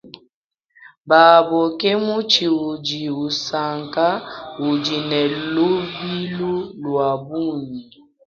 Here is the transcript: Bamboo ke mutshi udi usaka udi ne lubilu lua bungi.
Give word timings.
Bamboo 1.09 1.69
ke 1.79 1.91
mutshi 2.05 2.45
udi 2.69 3.01
usaka 3.25 4.05
udi 4.69 4.97
ne 5.09 5.21
lubilu 5.53 6.53
lua 6.81 7.09
bungi. 7.25 7.83